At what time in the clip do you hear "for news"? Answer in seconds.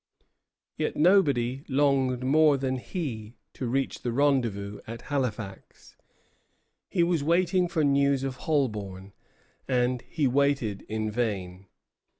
7.67-8.23